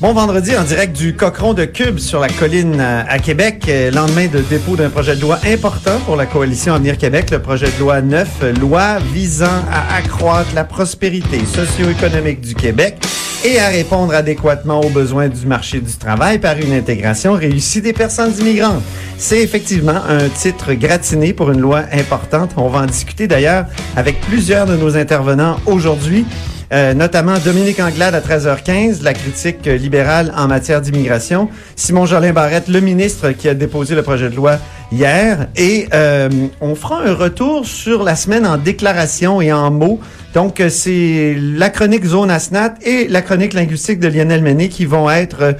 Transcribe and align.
Bon 0.00 0.12
vendredi 0.12 0.56
en 0.56 0.64
direct 0.64 0.96
du 0.96 1.14
Cochon 1.14 1.54
de 1.54 1.64
Cube 1.64 1.98
sur 1.98 2.18
la 2.18 2.26
colline 2.26 2.80
à 2.80 3.02
à 3.08 3.20
Québec, 3.20 3.66
euh, 3.68 3.92
lendemain 3.92 4.26
de 4.26 4.40
dépôt 4.40 4.74
d'un 4.74 4.90
projet 4.90 5.14
de 5.14 5.20
loi 5.20 5.38
important 5.46 6.00
pour 6.04 6.16
la 6.16 6.26
coalition 6.26 6.74
Avenir 6.74 6.98
Québec, 6.98 7.30
le 7.30 7.38
projet 7.38 7.66
de 7.66 7.78
loi 7.78 8.02
9, 8.02 8.28
euh, 8.42 8.52
loi 8.54 8.98
visant 9.12 9.62
à 9.70 9.94
accroître 9.94 10.52
la 10.52 10.64
prospérité 10.64 11.44
socio-économique 11.46 12.40
du 12.40 12.56
Québec 12.56 12.96
et 13.44 13.60
à 13.60 13.68
répondre 13.68 14.12
adéquatement 14.12 14.80
aux 14.80 14.88
besoins 14.88 15.28
du 15.28 15.46
marché 15.46 15.78
du 15.78 15.92
travail 15.92 16.40
par 16.40 16.58
une 16.58 16.72
intégration 16.72 17.34
réussie 17.34 17.80
des 17.80 17.92
personnes 17.92 18.32
immigrantes. 18.40 18.82
C'est 19.16 19.42
effectivement 19.42 20.00
un 20.08 20.28
titre 20.28 20.72
gratiné 20.72 21.32
pour 21.32 21.52
une 21.52 21.60
loi 21.60 21.82
importante. 21.92 22.50
On 22.56 22.68
va 22.68 22.80
en 22.80 22.86
discuter 22.86 23.28
d'ailleurs 23.28 23.66
avec 23.94 24.20
plusieurs 24.22 24.66
de 24.66 24.76
nos 24.76 24.96
intervenants 24.96 25.60
aujourd'hui. 25.66 26.26
Euh, 26.72 26.94
notamment 26.94 27.38
Dominique 27.38 27.80
Anglade 27.80 28.14
à 28.14 28.20
13h15, 28.20 29.02
la 29.02 29.12
critique 29.12 29.66
libérale 29.66 30.32
en 30.36 30.48
matière 30.48 30.80
d'immigration, 30.80 31.48
Simon 31.76 32.06
Jolin 32.06 32.32
Barrette, 32.32 32.68
le 32.68 32.80
ministre 32.80 33.30
qui 33.32 33.48
a 33.48 33.54
déposé 33.54 33.94
le 33.94 34.02
projet 34.02 34.30
de 34.30 34.36
loi 34.36 34.58
hier, 34.90 35.48
et 35.56 35.88
euh, 35.92 36.28
on 36.60 36.74
fera 36.74 37.02
un 37.02 37.14
retour 37.14 37.66
sur 37.66 38.02
la 38.02 38.16
semaine 38.16 38.46
en 38.46 38.56
déclaration 38.56 39.40
et 39.40 39.52
en 39.52 39.70
mots. 39.70 40.00
Donc, 40.34 40.60
euh, 40.60 40.68
c'est 40.68 41.36
la 41.38 41.70
chronique 41.70 42.04
Zone 42.04 42.30
Asnat 42.30 42.74
et 42.82 43.06
la 43.08 43.22
chronique 43.22 43.52
linguistique 43.54 44.00
de 44.00 44.08
Lionel 44.08 44.42
Mené 44.42 44.68
qui 44.68 44.84
vont 44.84 45.10
être 45.10 45.42
euh, 45.42 45.52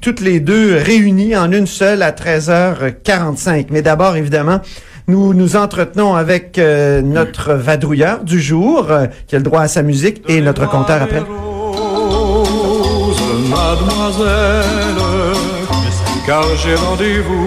toutes 0.00 0.20
les 0.20 0.40
deux 0.40 0.76
réunies 0.76 1.36
en 1.36 1.50
une 1.50 1.66
seule 1.66 2.02
à 2.02 2.12
13h45. 2.12 3.66
Mais 3.70 3.82
d'abord, 3.82 4.16
évidemment, 4.16 4.60
nous 5.08 5.34
nous 5.34 5.56
entretenons 5.56 6.14
avec 6.14 6.58
euh, 6.58 7.02
notre 7.02 7.54
vadrouilleur 7.54 8.24
du 8.24 8.40
jour, 8.40 8.86
euh, 8.90 9.06
qui 9.26 9.34
a 9.34 9.38
le 9.38 9.44
droit 9.44 9.60
à 9.60 9.68
sa 9.68 9.82
musique, 9.82 10.22
et 10.28 10.40
notre 10.40 10.68
compteur 10.68 11.02
après. 11.02 11.20
Rose, 11.20 13.20
mademoiselle, 13.50 14.64
car 16.26 16.44
j'ai 16.62 16.74
rendez-vous. 16.74 17.46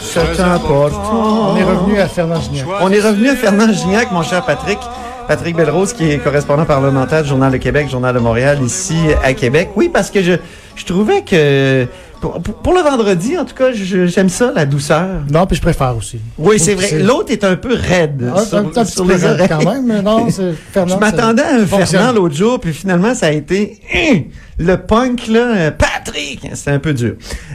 C'est 0.00 0.40
important. 0.40 1.52
On 1.52 1.56
est 1.56 1.64
revenu 1.64 2.00
à 2.00 2.08
Fernand 2.08 2.40
Gignac. 2.40 2.66
On 2.80 2.90
est 2.90 3.00
revenu 3.00 3.28
à 3.28 3.36
Fernand 3.36 3.72
Gignac, 3.72 4.10
mon 4.10 4.22
cher 4.22 4.44
Patrick. 4.44 4.78
Patrick 5.28 5.54
Belrose, 5.54 5.92
qui 5.92 6.10
est 6.10 6.18
correspondant 6.18 6.64
parlementaire 6.64 7.22
du 7.22 7.28
Journal 7.28 7.52
de 7.52 7.58
Québec, 7.58 7.88
Journal 7.90 8.14
de 8.14 8.18
Montréal, 8.18 8.58
ici 8.64 8.96
à 9.22 9.34
Québec. 9.34 9.70
Oui, 9.76 9.88
parce 9.88 10.10
que 10.10 10.22
je, 10.22 10.32
je 10.76 10.84
trouvais 10.84 11.22
que 11.22 11.86
pour, 12.62 12.72
le 12.72 12.82
vendredi, 12.82 13.36
en 13.36 13.44
tout 13.44 13.54
cas, 13.54 13.72
j'aime 13.72 14.28
ça, 14.28 14.52
la 14.54 14.64
douceur. 14.64 15.22
Non, 15.30 15.46
puis 15.46 15.56
je 15.56 15.62
préfère 15.62 15.96
aussi. 15.96 16.20
Oui, 16.38 16.58
c'est 16.60 16.74
vrai. 16.74 17.00
L'autre 17.00 17.32
est 17.32 17.42
un 17.42 17.56
peu 17.56 17.74
raide 17.74 18.30
Ah, 18.34 18.44
sur, 18.44 18.58
un, 18.58 18.64
petit 18.64 18.92
sur 18.92 19.04
les 19.04 19.24
oreilles. 19.24 19.48
quand 19.48 19.64
même, 19.64 19.86
mais 19.86 20.02
non, 20.02 20.30
c'est 20.30 20.52
Fernand. 20.72 20.94
Je 20.94 21.00
m'attendais 21.00 21.42
à 21.42 21.54
un. 21.56 21.66
Fernand 21.66 22.12
l'autre 22.12 22.36
jour, 22.36 22.60
puis 22.60 22.72
finalement, 22.72 23.14
ça 23.14 23.26
a 23.26 23.32
été 23.32 23.80
hein, 23.92 24.20
le 24.58 24.76
punk, 24.76 25.26
là, 25.26 25.72
Patrick. 25.72 26.48
C'était 26.54 26.70
un 26.70 26.78
peu 26.78 26.94
dur. 26.94 27.14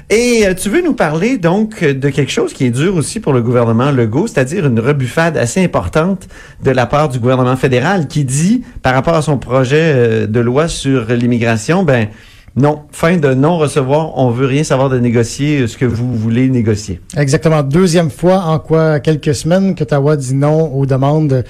Et 0.09 0.45
euh, 0.45 0.53
tu 0.53 0.69
veux 0.69 0.81
nous 0.81 0.93
parler, 0.93 1.37
donc, 1.37 1.83
de 1.83 2.09
quelque 2.09 2.31
chose 2.31 2.51
qui 2.53 2.65
est 2.65 2.71
dur 2.71 2.95
aussi 2.95 3.21
pour 3.21 3.31
le 3.31 3.41
gouvernement 3.41 3.91
Legault, 3.91 4.27
c'est-à-dire 4.27 4.65
une 4.65 4.79
rebuffade 4.81 5.37
assez 5.37 5.63
importante 5.63 6.27
de 6.61 6.71
la 6.71 6.85
part 6.85 7.07
du 7.07 7.19
gouvernement 7.19 7.55
fédéral 7.55 8.07
qui 8.07 8.25
dit, 8.25 8.63
par 8.81 8.93
rapport 8.93 9.15
à 9.15 9.21
son 9.21 9.37
projet 9.37 9.93
euh, 9.95 10.27
de 10.27 10.39
loi 10.41 10.67
sur 10.67 11.05
l'immigration, 11.07 11.83
ben, 11.83 12.07
non, 12.57 12.81
fin 12.91 13.17
de 13.17 13.35
non-recevoir, 13.35 14.17
on 14.17 14.31
veut 14.31 14.47
rien 14.47 14.63
savoir 14.63 14.89
de 14.89 14.97
négocier 14.97 15.61
euh, 15.61 15.67
ce 15.67 15.77
que 15.77 15.85
vous 15.85 16.15
voulez 16.15 16.49
négocier. 16.49 16.99
Exactement. 17.15 17.61
Deuxième 17.61 18.09
fois 18.09 18.39
en 18.39 18.57
quoi 18.57 18.99
quelques 18.99 19.35
semaines 19.35 19.75
qu'Ottawa 19.75 20.17
dit 20.17 20.33
non 20.33 20.73
aux 20.73 20.87
demandes 20.87 21.43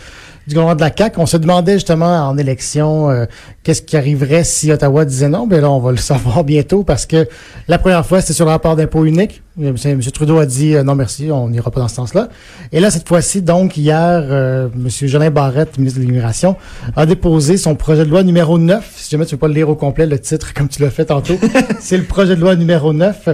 du 0.47 0.53
gouvernement 0.53 0.75
de 0.75 0.81
la 0.81 0.91
CAQ. 0.93 1.19
On 1.21 1.25
se 1.25 1.37
demandait 1.37 1.75
justement 1.75 2.27
en 2.27 2.37
élection 2.37 3.09
euh, 3.09 3.23
qu'est-ce 3.63 3.83
qui 3.83 3.95
arriverait 3.95 4.43
si 4.43 4.69
Ottawa 4.69 5.05
disait 5.05 5.29
non. 5.29 5.47
Ben 5.47 5.61
là, 5.61 5.71
on 5.71 5.79
va 5.79 5.91
le 5.91 5.97
savoir 6.11 6.43
bientôt 6.43 6.83
parce 6.83 7.05
que 7.05 7.25
la 7.69 7.77
première 7.77 8.05
fois, 8.05 8.19
c'était 8.19 8.33
sur 8.33 8.43
le 8.43 8.51
rapport 8.51 8.75
d'impôt 8.75 9.05
unique. 9.05 9.43
Euh, 9.61 9.73
M. 9.85 9.99
Trudeau 9.99 10.37
a 10.37 10.45
dit 10.45 10.75
euh, 10.75 10.83
non 10.83 10.95
merci, 10.95 11.29
on 11.31 11.49
n'ira 11.49 11.71
pas 11.71 11.79
dans 11.79 11.87
ce 11.87 11.95
sens-là. 11.95 12.29
Et 12.71 12.79
là, 12.79 12.91
cette 12.91 13.07
fois-ci, 13.07 13.41
donc, 13.41 13.77
hier, 13.77 13.97
euh, 13.97 14.67
M. 14.75 14.89
Jolin 14.89 15.31
Barrette, 15.31 15.77
ministre 15.77 15.99
de 15.99 16.05
l'Immigration, 16.05 16.55
a 16.95 17.05
déposé 17.05 17.57
son 17.57 17.75
projet 17.75 18.05
de 18.05 18.09
loi 18.09 18.23
numéro 18.23 18.57
9. 18.57 18.93
Si 18.95 19.11
jamais 19.11 19.25
tu 19.25 19.35
veux 19.35 19.39
pas 19.39 19.47
le 19.47 19.53
lire 19.53 19.69
au 19.69 19.75
complet, 19.75 20.05
le 20.05 20.19
titre, 20.19 20.53
comme 20.53 20.67
tu 20.67 20.81
l'as 20.81 20.89
fait 20.89 21.05
tantôt, 21.05 21.35
c'est 21.79 21.97
le 21.97 22.03
projet 22.03 22.35
de 22.35 22.41
loi 22.41 22.55
numéro 22.55 22.93
9 22.93 23.29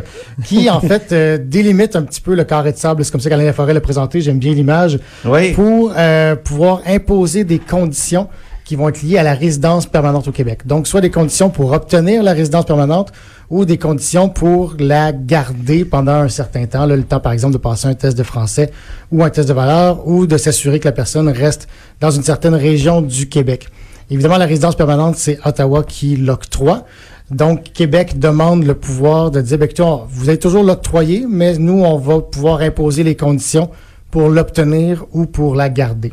qui, 0.46 0.70
en 0.70 0.80
fait, 0.80 1.12
euh, 1.12 1.38
délimite 1.38 1.96
un 1.96 2.04
petit 2.04 2.22
peu 2.22 2.36
le 2.36 2.44
carré 2.44 2.72
de 2.72 2.78
sable. 2.78 3.04
C'est 3.04 3.12
comme 3.12 3.22
ça 3.22 3.30
qu'Alain 3.30 3.46
Laforêt 3.46 3.74
l'a 3.74 3.82
présenté. 3.82 4.22
J'aime 4.22 4.40
bien 4.40 4.54
l'image. 4.54 5.00
Oui. 5.26 5.52
Pour 5.52 5.94
euh, 5.98 6.36
pouvoir 6.36 6.82
imposer 6.86 7.44
des 7.44 7.60
conditions 7.60 8.30
qui 8.74 8.78
vont 8.78 8.90
être 8.90 9.04
liées 9.04 9.20
à 9.20 9.24
la 9.24 9.36
résidence 9.36 9.86
permanente 9.86 10.28
au 10.28 10.32
Québec. 10.32 10.66
Donc, 10.66 10.88
soit 10.88 11.00
des 11.00 11.12
conditions 11.12 11.52
pour 11.52 11.74
obtenir 11.74 12.24
la 12.24 12.34
résidence 12.34 12.66
permanente 12.66 13.12
ou 13.52 13.66
des 13.66 13.78
conditions 13.78 14.30
pour 14.30 14.74
la 14.80 15.12
garder 15.12 15.86
pendant 15.86 16.14
un 16.14 16.28
certain 16.28 16.66
temps. 16.66 16.88
Le 16.88 17.04
temps, 17.04 17.20
par 17.20 17.34
exemple, 17.34 17.54
de 17.54 17.60
passer 17.60 17.86
un 17.88 17.94
test 17.94 18.18
de 18.18 18.24
français 18.24 18.72
ou 19.12 19.24
un 19.24 19.30
test 19.30 19.48
de 19.48 19.54
valeur 19.54 20.08
ou 20.08 20.26
de 20.26 20.38
s'assurer 20.38 20.80
que 20.80 20.86
la 20.88 20.92
personne 20.92 21.30
reste 21.30 21.68
dans 22.02 22.10
une 22.10 22.24
certaine 22.24 22.56
région 22.56 23.04
du 23.04 23.30
Québec. 23.30 23.68
Évidemment, 24.10 24.38
la 24.38 24.48
résidence 24.48 24.76
permanente, 24.76 25.18
c'est 25.18 25.38
Ottawa 25.46 25.84
qui 25.84 26.16
l'octroie. 26.16 26.84
Donc, 27.30 27.66
Québec 27.76 28.18
demande 28.18 28.64
le 28.66 28.74
pouvoir 28.74 29.30
de 29.30 29.40
dire, 29.42 29.60
ben, 29.60 29.70
on- 29.82 30.02
vous 30.10 30.30
allez 30.30 30.40
toujours 30.40 30.64
l'octroyer, 30.64 31.28
mais 31.30 31.60
nous, 31.60 31.84
on 31.84 32.00
va 32.00 32.22
pouvoir 32.22 32.62
imposer 32.62 33.04
les 33.04 33.16
conditions 33.16 33.70
pour 34.10 34.30
l'obtenir 34.30 35.06
ou 35.14 35.28
pour 35.28 35.54
la 35.54 35.70
garder. 35.70 36.12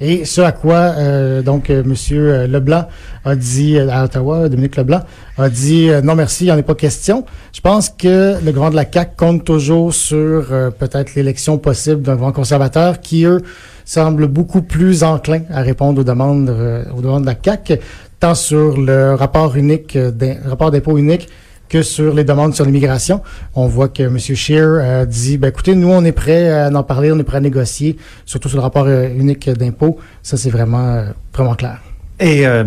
Et 0.00 0.24
ce 0.24 0.40
à 0.40 0.52
quoi, 0.52 0.94
euh, 0.96 1.42
donc, 1.42 1.70
euh, 1.70 1.82
Monsieur 1.84 2.32
euh, 2.32 2.46
Leblanc 2.46 2.86
a 3.24 3.34
dit 3.34 3.76
euh, 3.76 3.88
à 3.90 4.04
Ottawa, 4.04 4.48
Dominique 4.48 4.76
Leblanc, 4.76 5.00
a 5.36 5.48
dit 5.48 5.90
non 6.04 6.14
merci, 6.14 6.44
il 6.44 6.46
n'y 6.46 6.52
en 6.52 6.58
est 6.58 6.62
pas 6.62 6.76
question. 6.76 7.24
Je 7.52 7.60
pense 7.60 7.90
que 7.90 8.36
le 8.44 8.52
grand 8.52 8.70
de 8.70 8.76
la 8.76 8.84
CAQ 8.90 9.12
compte 9.16 9.44
toujours 9.44 9.92
sur 9.92 10.46
peut-être 10.78 11.14
l'élection 11.14 11.58
possible 11.58 12.02
d'un 12.02 12.16
grand 12.16 12.32
conservateur 12.32 13.00
qui, 13.00 13.24
eux, 13.24 13.40
semblent 13.84 14.28
beaucoup 14.28 14.62
plus 14.62 15.02
enclins 15.02 15.42
à 15.50 15.62
répondre 15.62 16.00
aux 16.00 16.04
demandes, 16.04 16.54
aux 16.96 17.00
demandes 17.00 17.22
de 17.22 17.26
la 17.26 17.36
CAQ, 17.40 17.78
tant 18.20 18.34
sur 18.34 18.76
le 18.76 19.14
rapport 19.14 19.56
unique, 19.56 19.96
rapport 20.44 20.70
d'impôt 20.70 20.98
unique 20.98 21.28
que 21.68 21.82
sur 21.82 22.14
les 22.14 22.24
demandes 22.24 22.54
sur 22.54 22.64
l'immigration. 22.64 23.22
On 23.54 23.66
voit 23.66 23.88
que 23.88 24.02
M. 24.02 24.18
Scheer 24.18 24.64
euh, 24.64 25.04
dit, 25.04 25.38
ben, 25.38 25.48
écoutez, 25.48 25.74
nous, 25.74 25.90
on 25.90 26.04
est 26.04 26.12
prêt 26.12 26.50
à 26.50 26.68
en 26.68 26.82
parler, 26.82 27.12
on 27.12 27.18
est 27.18 27.24
prêt 27.24 27.38
à 27.38 27.40
négocier, 27.40 27.96
surtout 28.24 28.48
sur 28.48 28.58
le 28.58 28.62
rapport 28.62 28.86
euh, 28.86 29.08
unique 29.08 29.48
d'impôt. 29.50 29.98
Ça, 30.22 30.36
c'est 30.36 30.50
vraiment, 30.50 30.94
euh, 30.94 31.04
vraiment 31.34 31.54
clair. 31.54 31.80
Et 32.20 32.46
euh, 32.46 32.64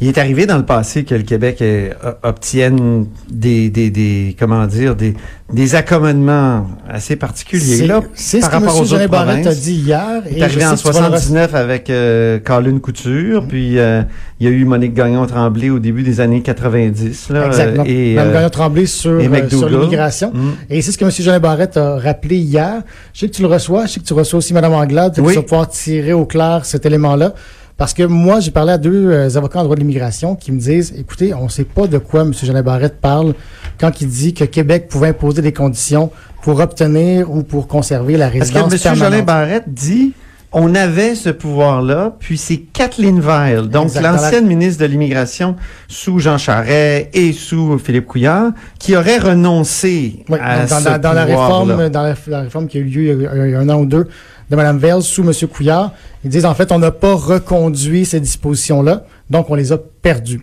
il 0.00 0.08
est 0.08 0.18
arrivé 0.18 0.44
dans 0.46 0.58
le 0.58 0.64
passé 0.66 1.04
que 1.04 1.14
le 1.14 1.22
Québec 1.22 1.62
euh, 1.62 1.90
obtienne 2.22 3.06
des, 3.30 3.70
des, 3.70 3.90
des, 3.90 4.36
comment 4.38 4.66
dire, 4.66 4.94
des, 4.94 5.14
des 5.52 5.74
accommodements 5.74 6.66
assez 6.88 7.16
particuliers 7.16 7.76
C'est 7.76 7.86
là, 7.86 8.02
c'est 8.14 8.40
ce 8.42 8.48
par 8.48 8.50
que 8.60 8.66
rapport 8.66 8.76
M. 8.76 8.82
aux 8.82 8.92
autres 8.92 9.06
Barrette 9.08 9.38
a 9.38 9.50
provinces. 9.50 9.60
dit 9.62 9.74
hier. 9.74 10.22
Il 10.30 10.38
est 10.38 10.42
arrivé 10.42 10.66
en 10.66 10.76
sais 10.76 10.82
que 10.90 10.94
tu 10.94 11.00
vas 11.00 11.08
le 11.08 11.16
79 11.18 11.54
avec 11.54 11.90
euh, 11.90 12.38
Colin 12.40 12.78
Couture, 12.78 13.42
Mm-hmm. 13.44 13.46
puis 13.48 13.78
euh, 13.78 14.02
il 14.38 14.46
y 14.46 14.48
a 14.48 14.52
eu 14.52 14.64
Monique 14.64 14.92
Gagnon-Tremblay 14.94 15.70
au 15.70 15.78
début 15.78 16.02
des 16.02 16.20
années 16.20 16.42
90. 16.42 17.30
Là, 17.30 17.46
Exactement. 17.46 17.84
et, 17.86 18.14
Mme 18.14 18.28
euh, 18.28 18.32
Gagnon 18.34 18.50
Tremblay 18.50 18.86
sur, 18.86 19.12
euh, 19.12 19.48
sur 19.48 19.68
l'immigration. 19.68 20.30
Mm. 20.34 20.50
Et 20.70 20.82
c'est 20.82 20.92
ce 20.92 20.98
que 20.98 21.04
M. 21.04 21.10
Jolin 21.10 21.40
Barrette 21.40 21.76
a 21.76 21.98
rappelé 21.98 22.36
hier. 22.36 22.82
Je 23.14 23.20
sais 23.20 23.28
que 23.28 23.34
tu 23.34 23.42
le 23.42 23.48
reçois, 23.48 23.86
je 23.86 23.92
sais 23.92 24.00
que 24.00 24.04
tu 24.04 24.12
reçois 24.14 24.38
aussi 24.38 24.52
Mme 24.52 24.74
Anglade, 24.74 25.14
Oui. 25.18 25.32
tu 25.32 25.36
vas 25.36 25.42
pouvoir 25.42 25.68
tirer 25.68 26.12
au 26.12 26.26
clair 26.26 26.64
cet 26.64 26.84
élément-là. 26.84 27.32
Parce 27.78 27.92
que 27.92 28.02
moi, 28.04 28.40
j'ai 28.40 28.50
parlé 28.52 28.72
à 28.72 28.78
deux 28.78 29.10
euh, 29.10 29.36
avocats 29.36 29.58
en 29.60 29.64
droit 29.64 29.76
de 29.76 29.80
l'immigration 29.80 30.34
qui 30.34 30.50
me 30.50 30.58
disent, 30.58 30.94
écoutez, 30.98 31.34
on 31.34 31.44
ne 31.44 31.48
sait 31.50 31.64
pas 31.64 31.86
de 31.86 31.98
quoi 31.98 32.22
M. 32.22 32.32
Jean 32.32 32.62
Barrette 32.62 33.00
parle 33.00 33.34
quand 33.78 34.00
il 34.00 34.08
dit 34.08 34.32
que 34.32 34.44
Québec 34.44 34.88
pouvait 34.88 35.08
imposer 35.08 35.42
des 35.42 35.52
conditions 35.52 36.10
pour 36.42 36.58
obtenir 36.60 37.30
ou 37.30 37.42
pour 37.42 37.68
conserver 37.68 38.16
la 38.16 38.28
résidence 38.28 38.70
que 38.70 38.88
M. 38.88 38.94
Jolin 38.94 39.00
permanente. 39.10 39.26
Barrette 39.26 39.64
dit 39.74 40.12
on 40.52 40.74
avait 40.74 41.14
ce 41.16 41.28
pouvoir-là, 41.28 42.16
puis 42.18 42.38
c'est 42.38 42.56
Kathleen 42.58 43.20
Veil, 43.20 43.68
donc 43.68 43.90
l'ancienne 44.00 44.46
ministre 44.46 44.80
de 44.80 44.86
l'Immigration 44.86 45.56
sous 45.86 46.18
Jean 46.18 46.38
Charest 46.38 47.08
et 47.12 47.32
sous 47.34 47.78
Philippe 47.78 48.06
Couillard, 48.06 48.52
qui 48.78 48.96
aurait 48.96 49.18
renoncé 49.18 50.24
Oui, 50.30 50.38
à 50.40 50.64
dans, 50.64 50.78
ce 50.78 50.84
dans- 50.84 50.98
dans 50.98 51.12
la 51.12 51.24
réforme, 51.24 51.88
dans 51.90 52.02
la, 52.02 52.14
la 52.28 52.40
réforme 52.42 52.68
qui 52.68 52.78
a 52.78 52.80
eu 52.80 52.84
lieu 52.84 53.02
il 53.02 53.22
y 53.22 53.26
a, 53.26 53.46
il 53.46 53.50
y 53.50 53.54
a 53.54 53.58
un 53.60 53.68
an 53.68 53.80
ou 53.80 53.86
deux 53.86 54.06
de 54.50 54.56
Mme 54.56 54.78
Veil 54.78 55.02
sous 55.02 55.22
M. 55.22 55.32
Couillard, 55.48 55.92
ils 56.24 56.30
disent 56.30 56.44
en 56.44 56.54
fait 56.54 56.72
on 56.72 56.78
n'a 56.78 56.90
pas 56.90 57.14
reconduit 57.14 58.04
ces 58.04 58.20
dispositions-là, 58.20 59.04
donc 59.30 59.50
on 59.50 59.54
les 59.54 59.72
a 59.72 59.78
perdues. 59.78 60.42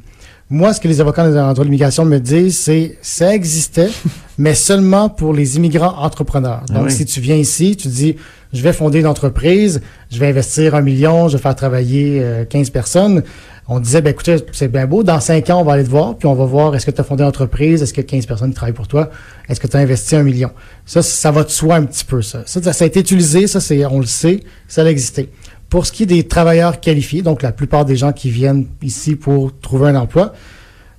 Moi, 0.49 0.73
ce 0.73 0.79
que 0.79 0.87
les 0.87 1.01
avocats 1.01 1.25
en 1.25 1.29
droit 1.31 1.53
de 1.53 1.63
l'immigration 1.63 2.05
me 2.05 2.19
disent, 2.19 2.59
c'est 2.59 2.97
ça 3.01 3.33
existait, 3.33 3.89
mais 4.37 4.53
seulement 4.53 5.09
pour 5.09 5.33
les 5.33 5.57
immigrants 5.57 5.95
entrepreneurs. 5.97 6.61
Ah 6.69 6.73
Donc, 6.73 6.85
oui. 6.87 6.91
si 6.91 7.05
tu 7.05 7.21
viens 7.21 7.37
ici, 7.37 7.75
tu 7.75 7.87
dis, 7.87 8.17
je 8.53 8.61
vais 8.61 8.73
fonder 8.73 8.99
une 8.99 9.07
entreprise, 9.07 9.81
je 10.11 10.19
vais 10.19 10.27
investir 10.27 10.75
un 10.75 10.81
million, 10.81 11.27
je 11.27 11.37
vais 11.37 11.41
faire 11.41 11.55
travailler 11.55 12.19
euh, 12.21 12.45
15 12.45 12.69
personnes. 12.69 13.23
On 13.67 13.79
disait, 13.79 14.01
ben 14.01 14.11
écoutez, 14.11 14.37
c'est 14.51 14.67
bien 14.67 14.85
beau, 14.85 15.03
dans 15.03 15.19
cinq 15.19 15.49
ans, 15.49 15.61
on 15.61 15.63
va 15.63 15.73
aller 15.73 15.85
te 15.85 15.89
voir, 15.89 16.17
puis 16.17 16.27
on 16.27 16.33
va 16.33 16.45
voir, 16.45 16.75
est-ce 16.75 16.85
que 16.85 16.91
tu 16.91 17.01
as 17.01 17.03
fondé 17.03 17.23
une 17.23 17.29
entreprise, 17.29 17.81
est-ce 17.81 17.93
que 17.93 18.01
15 18.01 18.25
personnes 18.25 18.53
travaillent 18.53 18.73
pour 18.73 18.87
toi, 18.87 19.09
est-ce 19.49 19.59
que 19.59 19.67
tu 19.67 19.77
as 19.77 19.79
investi 19.79 20.15
un 20.15 20.23
million? 20.23 20.51
Ça, 20.85 21.01
ça 21.01 21.31
va 21.31 21.43
de 21.43 21.49
soi 21.49 21.75
un 21.75 21.85
petit 21.85 22.03
peu, 22.05 22.21
ça. 22.21 22.43
Ça, 22.45 22.59
a 22.59 22.85
été 22.85 22.99
utilisé, 22.99 23.47
ça, 23.47 23.59
on 23.89 23.99
le 23.99 24.05
sait, 24.05 24.41
ça 24.67 24.83
a 24.83 24.85
existé. 24.85 25.29
Pour 25.69 25.85
ce 25.85 25.91
qui 25.91 26.03
est 26.03 26.07
des 26.07 26.27
travailleurs 26.27 26.79
qualifiés, 26.79 27.21
donc 27.21 27.41
la 27.41 27.51
plupart 27.53 27.85
des 27.85 27.95
gens 27.95 28.11
qui 28.11 28.29
viennent 28.29 28.67
ici 28.83 29.15
pour 29.15 29.57
trouver 29.59 29.89
un 29.89 29.95
emploi, 29.95 30.33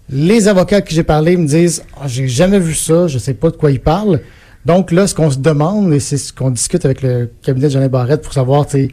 les 0.09 0.49
avocats 0.49 0.77
à 0.77 0.81
qui 0.81 0.95
j'ai 0.95 1.05
parlé 1.05 1.37
me 1.37 1.47
disent 1.47 1.85
Ah, 2.01 2.09
j'ai 2.09 2.29
jamais 2.29 2.59
vu 2.59 2.75
ça, 2.75 3.06
je 3.06 3.19
sais 3.19 3.35
pas 3.35 3.51
de 3.51 3.56
quoi 3.56 3.71
ils 3.71 3.81
parlent. 3.81 4.21
Donc 4.67 4.93
là, 4.93 5.07
ce 5.07 5.15
qu'on 5.15 5.31
se 5.31 5.39
demande, 5.39 5.93
et 5.93 6.01
c'est 6.01 6.17
ce 6.17 6.33
qu'on 6.33 6.51
discute 6.51 6.85
avec 6.85 7.03
le 7.03 7.31
cabinet 7.43 7.67
de 7.69 7.73
Jeanne 7.73 7.89
Barrette 7.89 8.23
pour 8.23 8.33
savoir, 8.33 8.67
tu 8.67 8.91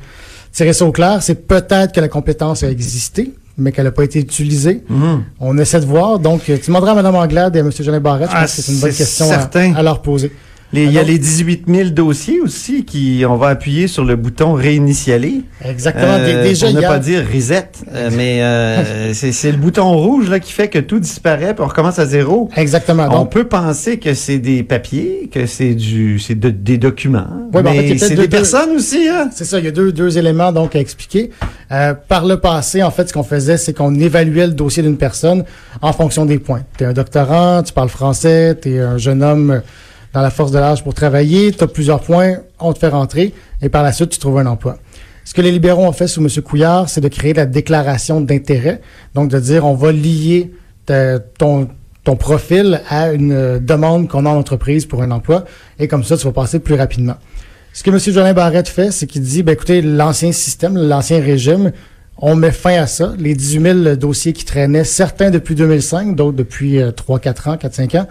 tirer 0.52 0.74
ça 0.74 0.86
au 0.86 0.92
clair, 0.92 1.24
c'est 1.24 1.48
peut-être 1.48 1.94
que 1.94 2.02
la 2.02 2.10
compétence 2.10 2.64
a 2.64 2.70
existé, 2.70 3.32
mais 3.58 3.72
qu'elle 3.72 3.86
n'a 3.86 3.92
pas 3.92 4.04
été 4.04 4.20
utilisée. 4.20 4.84
Mhm. 4.90 5.24
On 5.40 5.58
essaie 5.58 5.80
de 5.80 5.86
voir. 5.86 6.20
Donc, 6.20 6.44
tu 6.44 6.58
demanderas 6.58 6.92
à 6.92 6.96
Mme 6.96 7.16
Anglade 7.16 7.56
et 7.56 7.60
à 7.60 7.62
M. 7.62 7.72
Jeanne 7.72 8.00
Barrette, 8.00 8.30
je 8.32 8.36
Ah, 8.36 8.42
pense 8.42 8.56
que 8.56 8.62
c'est 8.62 8.72
une 8.74 8.80
bonne 8.80 8.94
question 8.94 9.28
à 9.76 9.84
leur 9.84 10.02
poser. 10.02 10.32
Les- 10.74 10.86
Il 10.86 10.92
y 10.92 10.98
a 10.98 11.02
Alors- 11.02 11.12
les 11.12 11.20
18 11.20 11.64
000 11.68 11.90
dossiers 11.90 12.40
aussi 12.40 12.86
qui, 12.86 13.24
on 13.28 13.36
va 13.36 13.50
appuyer 13.50 13.88
sur 13.88 14.06
le 14.06 14.16
bouton 14.16 14.54
réinitialer. 14.54 15.42
Exactement. 15.66 16.06
Euh, 16.20 16.44
Déjà, 16.44 16.68
pour 16.68 16.76
ne 16.80 16.86
a- 16.86 16.88
pas 16.88 17.00
dire 17.00 17.24
reset, 17.34 17.68
euh, 17.94 18.10
mais 18.16 18.42
euh, 18.42 19.14
c'est 19.14 19.52
le 19.52 19.58
bouton 19.58 19.92
rouge 19.98 20.30
là 20.30 20.40
qui 20.40 20.54
fait 20.54 20.70
que 20.70 20.80
tout 20.80 21.00
disparaît 21.00 21.54
puis 21.54 21.64
on 21.64 21.68
recommence 21.68 22.00
à 22.00 22.06
zéro. 22.06 22.50
Exactement. 22.56 23.08
On 23.10 23.20
Donc, 23.20 23.32
peut 23.32 23.44
penser 23.44 23.98
que 24.00 24.14
c'est 24.14 24.38
des 24.38 24.64
papiers, 24.64 25.30
que 25.32 25.46
c'est 25.46 25.74
du, 25.76 26.20
c'est 26.20 26.36
de- 26.40 26.50
des 26.50 26.78
documents, 26.78 27.28
Ouais, 27.54 27.62
ben, 27.64 27.72
en 27.72 27.74
fait, 27.74 27.74
il 27.74 27.76
y 27.76 27.80
a 27.80 27.82
mais 27.82 27.88
peut-être 27.90 28.00
c'est 28.00 28.10
deux- 28.16 28.22
des 28.22 28.28
deux- 28.28 28.38
personnes 28.38 28.70
aussi. 28.72 29.08
Hein? 29.10 29.30
C'est 29.34 29.46
ça, 29.46 29.60
il 29.60 29.66
y 29.66 29.68
a 29.68 29.72
deux, 29.72 29.92
deux 29.92 30.18
éléments 30.18 30.52
donc 30.54 30.76
à 30.76 30.80
expliquer. 30.80 31.32
Euh, 31.74 31.94
par 31.94 32.26
le 32.26 32.38
passé, 32.38 32.82
en 32.82 32.92
fait, 32.92 33.10
ce 33.10 33.14
qu'on 33.14 33.24
faisait, 33.24 33.58
c'est 33.58 33.74
qu'on 33.74 33.94
évaluait 33.96 34.48
le 34.48 34.54
dossier 34.54 34.84
d'une 34.84 34.98
personne 34.98 35.44
en 35.82 35.92
fonction 35.94 36.26
des 36.26 36.38
points. 36.40 36.62
Tu 36.78 36.84
es 36.86 36.88
un 36.88 36.94
doctorant, 36.94 37.62
tu 37.64 37.74
parles 37.74 37.90
français, 37.90 38.58
tu 38.62 38.76
es 38.76 38.80
un 38.80 38.98
jeune 38.98 39.22
homme 39.24 39.52
euh, 39.52 39.60
dans 40.14 40.22
la 40.22 40.30
force 40.30 40.52
de 40.52 40.60
l'âge 40.60 40.84
pour 40.84 40.94
travailler, 40.94 41.52
tu 41.52 41.64
as 41.64 41.68
plusieurs 41.68 42.02
points, 42.02 42.38
on 42.60 42.74
te 42.74 42.80
fait 42.80 42.88
rentrer 42.88 43.34
et 43.62 43.70
par 43.70 43.84
la 43.84 43.92
suite, 43.92 44.10
tu 44.10 44.20
trouves 44.20 44.38
un 44.38 44.46
emploi. 44.46 44.78
Ce 45.24 45.34
que 45.34 45.42
les 45.42 45.52
libéraux 45.52 45.86
ont 45.86 45.92
fait 45.92 46.08
sous 46.08 46.22
M. 46.22 46.30
Couillard, 46.44 46.90
c'est 46.90 47.02
de 47.02 47.08
créer 47.08 47.34
la 47.34 47.46
déclaration 47.46 48.22
d'intérêt, 48.22 48.82
donc 49.14 49.30
de 49.30 49.40
dire 49.40 49.66
on 49.66 49.76
va 49.76 49.92
lier 49.92 50.52
ton, 51.38 51.68
profil 52.20 52.82
à 52.90 53.14
une 53.14 53.32
euh, 53.32 53.60
demande 53.60 54.10
qu'on 54.10 54.26
a 54.26 54.30
en 54.30 54.38
entreprise 54.38 54.86
pour 54.86 55.02
un 55.02 55.12
emploi 55.12 55.46
et 55.80 55.88
comme 55.88 56.04
ça, 56.04 56.18
tu 56.18 56.26
vas 56.26 56.34
passer 56.34 56.60
plus 56.60 56.76
rapidement. 56.76 57.16
Ce 57.74 57.84
que 57.84 57.90
M. 57.90 58.00
Jolin 58.00 58.34
Barrette 58.34 58.68
fait, 58.68 58.92
c'est 58.92 59.08
qu'il 59.08 59.22
dit, 59.22 59.44
ben, 59.44 59.54
écoutez, 59.54 59.82
l'ancien 59.82 60.34
système, 60.34 60.76
l'ancien 60.76 61.22
régime, 61.22 61.72
on 62.18 62.36
met 62.36 62.52
fin 62.52 62.82
à 62.82 62.88
ça. 62.88 63.14
Les 63.18 63.34
18 63.34 63.84
000 63.84 63.96
dossiers 63.96 64.34
qui 64.34 64.44
traînaient, 64.44 64.84
certains 64.84 65.32
depuis 65.32 65.56
2005, 65.56 66.16
d'autres 66.16 66.36
depuis 66.36 66.82
euh, 66.82 66.92
3-4 66.92 67.50
ans, 67.50 67.56
4-5 67.56 68.00
ans, 68.00 68.08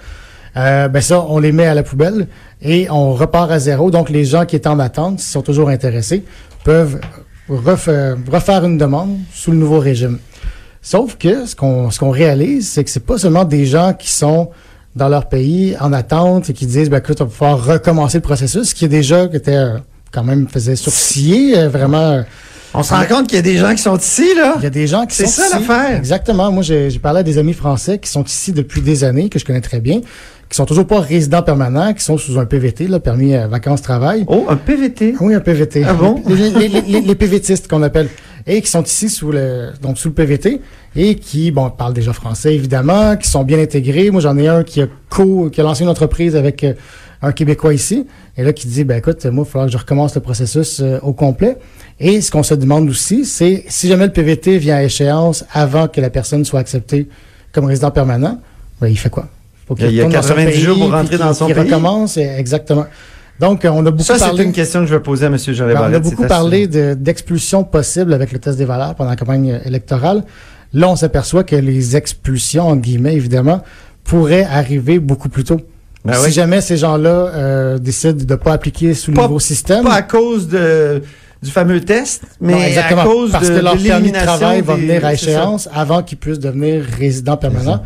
euh, 0.57 0.89
ben 0.89 1.01
ça, 1.01 1.21
on 1.29 1.39
les 1.39 1.53
met 1.53 1.67
à 1.67 1.75
la 1.75 1.83
poubelle 1.83 2.27
et 2.63 2.89
on 2.91 3.13
repart 3.15 3.51
à 3.51 3.59
zéro. 3.59 3.91
Donc, 3.91 4.11
les 4.11 4.25
gens 4.25 4.45
qui 4.47 4.57
étaient 4.57 4.69
en 4.69 4.79
attente, 4.79 5.21
s'ils 5.21 5.31
sont 5.33 5.43
toujours 5.43 5.69
intéressés, 5.69 6.25
peuvent 6.65 7.01
refaire, 7.49 8.17
refaire 8.31 8.65
une 8.65 8.79
demande 8.79 9.17
sous 9.33 9.51
le 9.51 9.57
nouveau 9.57 9.79
régime. 9.79 10.19
Sauf 10.83 11.17
que 11.17 11.47
ce 11.47 11.55
qu'on 11.55 11.91
ce 11.91 11.99
qu'on 11.99 12.11
réalise, 12.11 12.69
c'est 12.71 12.85
que 12.85 12.91
c'est 12.91 13.05
pas 13.05 13.19
seulement 13.19 13.45
des 13.45 13.67
gens 13.67 13.93
qui 13.93 14.11
sont 14.11 14.49
dans 14.97 15.09
leur 15.09 15.29
pays 15.29 15.77
en 15.79 15.93
attente 15.93 16.49
et 16.51 16.53
qui 16.53 16.67
disent 16.67 16.89
ben 16.91 16.99
écoute, 16.99 17.21
on 17.21 17.25
va 17.25 17.31
pouvoir 17.31 17.65
recommencer 17.65 18.19
le 18.19 18.23
processus, 18.23 18.71
ce 18.71 18.75
qui 18.75 18.87
est 18.87 18.89
déjà 18.89 19.29
qui 19.29 19.37
était 19.37 19.55
euh, 19.55 19.79
quand 20.11 20.25
même 20.25 20.49
faisait 20.49 20.77
sourciller 20.77 21.59
euh, 21.59 21.69
vraiment. 21.69 22.25
On 22.73 22.83
se 22.83 22.95
rend 22.95 23.05
compte 23.05 23.27
qu'il 23.27 23.37
y 23.37 23.41
a 23.41 23.43
des 23.43 23.57
gens 23.59 23.73
qui 23.75 23.83
sont 23.83 23.99
ici 23.99 24.29
là. 24.37 24.55
il 24.59 24.63
y 24.63 24.67
a 24.67 24.71
des 24.71 24.87
gens 24.87 25.05
qui 25.05 25.17
C'est 25.17 25.27
sont 25.27 25.43
ça, 25.43 25.59
ici. 25.59 25.69
l'affaire. 25.69 25.97
Exactement. 25.99 26.51
Moi, 26.53 26.63
j'ai 26.63 26.89
j'ai 26.89 26.99
parlé 27.01 27.21
à 27.21 27.23
des 27.25 27.37
amis 27.37 27.53
français 27.53 27.99
qui 27.99 28.09
sont 28.09 28.23
ici 28.25 28.53
depuis 28.53 28.81
des 28.81 29.03
années, 29.05 29.29
que 29.29 29.39
je 29.39 29.45
connais 29.45 29.61
très 29.61 29.81
bien, 29.81 30.01
qui 30.51 30.57
sont 30.57 30.67
toujours 30.67 30.87
pas 30.87 31.01
résidents 31.01 31.43
permanents, 31.43 31.95
qui 31.95 32.03
sont 32.05 32.19
sous 32.19 32.39
un 32.39 32.45
PVT, 32.45 32.89
là, 32.89 32.99
permis 33.01 33.35
euh, 33.35 33.47
vacances-travail. 33.47 34.25
Oh, 34.27 34.47
un 34.49 34.57
PVT. 34.57 35.15
Oui, 35.21 35.33
un 35.33 35.41
PVT. 35.41 35.85
Ah 35.87 35.95
bon? 35.95 36.23
Les, 36.29 36.51
les, 36.51 36.69
les- 36.69 36.81
les- 36.83 37.01
les 37.01 37.15
PVTistes 37.15 37.69
qu'on 37.69 37.83
appelle. 37.83 38.09
Et 38.47 38.61
qui 38.61 38.69
sont 38.69 38.83
ici 38.83 39.09
sous 39.09 39.31
le, 39.31 39.71
donc 39.81 39.97
sous 39.99 40.09
le 40.09 40.15
PVT 40.15 40.61
et 40.97 41.15
qui, 41.15 41.51
bon, 41.53 41.71
parlent 41.71 41.93
déjà 41.95 42.13
français, 42.13 42.55
évidemment, 42.55 43.17
qui 43.17 43.29
sont 43.29 43.45
bien 43.45 43.61
intégrés. 43.61 44.11
Moi, 44.11 44.21
j'en 44.21 44.37
ai 44.39 44.49
un 44.49 44.65
qui 44.65 44.83
a 44.83 44.89
co, 45.09 45.51
qui 45.51 45.61
a 45.61 45.65
lancé 45.65 45.85
une 45.85 45.89
entreprise 45.91 46.35
avec 46.35 46.65
euh, 46.65 46.73
un 47.23 47.31
Québécois 47.33 47.73
ici. 47.75 48.07
Et 48.37 48.43
là, 48.43 48.53
qui 48.53 48.67
dit, 48.67 48.83
ben, 48.83 48.97
écoute, 48.99 49.25
moi, 49.27 49.45
il 49.45 49.47
va 49.47 49.51
falloir 49.53 49.67
que 49.67 49.73
je 49.73 49.79
recommence 49.79 50.15
le 50.17 50.21
processus 50.21 50.81
euh, 50.81 50.99
au 51.03 51.13
complet. 51.13 51.59
Et 52.01 52.21
ce 52.23 52.31
qu'on 52.33 52.43
se 52.43 52.55
demande 52.55 52.89
aussi, 52.89 53.25
c'est 53.25 53.65
si 53.69 53.87
jamais 53.87 54.07
le 54.07 54.13
PVT 54.13 54.59
vient 54.59 54.77
à 54.77 54.83
échéance 54.83 55.45
avant 55.53 55.87
que 55.87 56.01
la 56.01 56.11
personne 56.11 56.45
soit 56.45 56.59
acceptée 56.61 57.09
comme 57.53 57.67
résident 57.67 57.91
permanent, 57.93 58.41
ben, 58.81 58.89
il 58.89 58.97
fait 58.99 59.11
quoi? 59.11 59.29
Faut 59.71 59.77
Il 59.87 59.93
y 59.93 60.01
a 60.01 60.05
retourne 60.05 60.13
dans 60.21 60.23
son 60.29 60.35
90 60.35 60.61
jours 60.61 60.79
pour 60.79 60.91
rentrer 60.93 61.17
dans 61.19 61.33
son 61.35 61.47
pays. 61.47 61.55
recommence, 61.55 62.17
et- 62.17 62.23
exactement. 62.39 62.87
Donc, 63.39 63.65
euh, 63.65 63.71
on 63.73 63.81
a 63.87 63.91
beaucoup 63.91 64.03
Ça, 64.03 64.19
c'est 64.19 64.43
une 64.43 64.53
question 64.53 64.81
que 64.81 64.87
je 64.87 64.95
vais 64.95 65.01
poser 65.01 65.25
à 65.25 65.29
M. 65.29 65.39
Jean 65.39 65.67
Ben, 65.67 65.77
on 65.81 65.95
a 65.95 65.99
beaucoup 65.99 66.27
parlé 66.27 66.67
de- 66.67 66.95
d'expulsions 66.95 67.65
possibles 67.65 68.13
avec 68.13 68.33
le 68.33 68.39
test 68.39 68.59
des 68.59 68.65
valeurs 68.67 68.95
pendant 68.97 69.11
la 69.11 69.17
campagne 69.17 69.53
euh, 69.53 69.59
électorale. 69.69 70.25
Là, 70.75 70.89
on 70.91 70.97
s'aperçoit 70.97 71.45
que 71.45 71.57
les 71.57 71.97
expulsions, 71.97 72.69
en 72.69 72.77
guillemets, 72.77 73.15
évidemment, 73.15 73.63
pourraient 74.05 74.45
arriver 74.45 74.99
beaucoup 74.99 75.29
plus 75.29 75.45
tôt. 75.45 75.61
Ben 76.05 76.15
si 76.15 76.27
oui. 76.27 76.33
jamais 76.33 76.61
ces 76.61 76.77
gens-là 76.77 77.11
euh, 77.11 77.79
décident 77.79 78.13
de 78.13 78.25
ne 78.31 78.37
pas 78.37 78.53
appliquer 78.53 78.95
sous 78.95 79.11
le 79.13 79.21
nouveau 79.23 79.39
système, 79.41 79.85
Pas 79.85 79.95
à 79.95 80.03
cause 80.03 80.49
de, 80.49 81.03
du 81.43 81.51
fameux 81.51 81.81
test, 81.81 82.23
mais 82.41 82.53
non, 82.55 82.59
à 82.61 82.67
exactement, 82.69 83.05
cause 83.05 83.31
parce 83.33 83.49
de, 83.51 83.59
que 83.59 83.63
leur 83.65 83.77
de 83.77 83.83
permis 83.83 84.11
de 84.13 84.17
travail 84.19 84.61
va 84.63 84.75
venir 84.77 85.05
à 85.05 85.13
échéance 85.15 85.69
avant 85.75 86.03
qu'ils 86.03 86.19
puissent 86.19 86.39
devenir 86.39 86.85
résidents 86.99 87.37
permanents. 87.37 87.83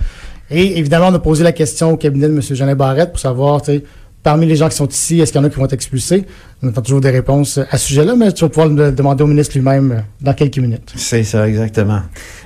Et 0.56 0.78
évidemment, 0.78 1.08
on 1.08 1.14
a 1.14 1.18
posé 1.18 1.42
la 1.42 1.50
question 1.50 1.90
au 1.90 1.96
cabinet 1.96 2.28
de 2.28 2.32
M. 2.32 2.40
Jeannet 2.40 2.76
Barrette 2.76 3.10
pour 3.10 3.18
savoir, 3.18 3.60
tu 3.60 3.72
sais, 3.72 3.84
parmi 4.22 4.46
les 4.46 4.54
gens 4.54 4.68
qui 4.68 4.76
sont 4.76 4.86
ici, 4.86 5.20
est-ce 5.20 5.32
qu'il 5.32 5.40
y 5.40 5.44
en 5.44 5.46
a 5.48 5.50
qui 5.50 5.56
vont 5.56 5.64
être 5.64 5.72
expulsés? 5.72 6.26
On 6.62 6.68
attend 6.68 6.80
toujours 6.80 7.00
des 7.00 7.10
réponses 7.10 7.58
à 7.58 7.76
ce 7.76 7.88
sujet-là, 7.88 8.14
mais 8.14 8.30
tu 8.30 8.42
vas 8.44 8.48
pouvoir 8.48 8.68
le 8.68 8.92
demander 8.92 9.24
au 9.24 9.26
ministre 9.26 9.56
lui-même 9.56 9.90
euh, 9.90 10.00
dans 10.20 10.32
quelques 10.32 10.58
minutes. 10.58 10.92
C'est 10.94 11.24
ça, 11.24 11.48
exactement. 11.48 12.02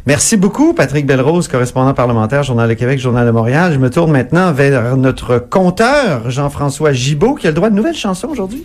Merci 0.07 0.39
beaucoup, 0.39 0.73
Patrick 0.73 1.05
Belrose, 1.05 1.49
correspondant 1.49 1.93
parlementaire, 1.93 2.45
Journal 2.45 2.67
de 2.67 2.75
Québec, 2.75 2.99
Journal 2.99 3.27
de 3.27 3.31
Montréal. 3.31 3.75
Je 3.75 3.79
me 3.79 3.91
tourne 3.91 4.11
maintenant 4.11 4.53
vers 4.53 4.97
notre 4.97 5.39
conteur, 5.39 6.31
Jean-François 6.31 6.95
Gibault, 6.95 7.35
qui 7.35 7.47
a 7.47 7.51
le 7.51 7.57
droit 7.57 7.69
de 7.69 7.77
nouvelles 7.77 7.95
chansons 7.95 8.29
aujourd'hui. 8.29 8.65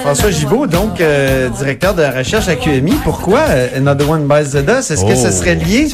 Jean-François 0.00 0.30
Gibault, 0.30 0.66
donc 0.66 0.98
euh, 1.00 1.50
directeur 1.50 1.94
de 1.94 2.00
la 2.00 2.10
recherche 2.10 2.48
à 2.48 2.56
QMI. 2.56 2.92
Pourquoi 3.04 3.40
euh, 3.50 3.68
Another 3.76 4.08
One 4.08 4.26
Bites 4.26 4.52
the 4.52 4.64
Dust? 4.64 4.90
Est-ce 4.90 5.04
que 5.04 5.14
ce 5.14 5.28
Oh. 5.28 5.30
serait 5.30 5.56
lié 5.56 5.88